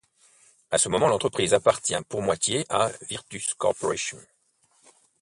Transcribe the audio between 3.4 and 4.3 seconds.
Corporation.